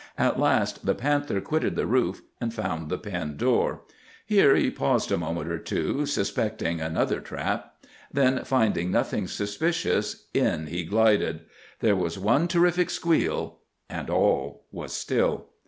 [0.17, 3.83] At last the panther quitted the roof, and found the pen door.
[4.25, 7.75] Here he paused a moment or two, suspecting another trap.
[8.11, 11.41] Then, finding nothing suspicious, in he glided.
[11.81, 13.59] There was one terrific squeal,
[13.91, 15.49] and all was still.